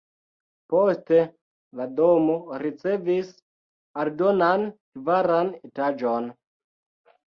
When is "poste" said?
0.73-1.19